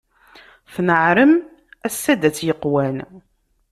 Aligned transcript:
Tneɛrem 0.73 1.33
a 1.87 1.89
saddat 2.01 2.37
yeqqwan. 2.47 2.97